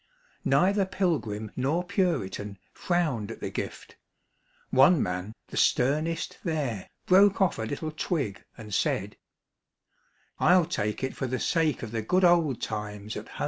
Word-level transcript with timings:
Neither 0.45 0.85
Pilgrim 0.87 1.51
nor 1.55 1.83
Puritan 1.83 2.57
frowned 2.73 3.29
at 3.29 3.39
the 3.39 3.51
gift. 3.51 3.97
One 4.71 5.03
man, 5.03 5.35
the 5.49 5.57
sternest 5.57 6.39
there, 6.43 6.89
broke 7.05 7.39
off 7.39 7.59
a 7.59 7.65
little 7.69 7.91
twig 7.91 8.43
and 8.57 8.73
said: 8.73 9.15
"I'll 10.39 10.65
take 10.65 11.03
it 11.03 11.15
for 11.15 11.27
the 11.27 11.39
sake 11.39 11.83
of 11.83 11.91
the 11.91 12.01
good 12.01 12.23
old 12.23 12.63
times 12.63 13.15
at 13.15 13.27
home." 13.27 13.39